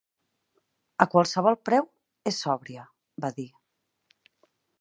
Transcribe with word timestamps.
"A 1.05 1.05
qualsevol 1.11 1.59
preu, 1.69 1.87
és 2.33 2.41
sòbria", 2.47 2.89
va 3.27 3.33
dir. 3.41 3.49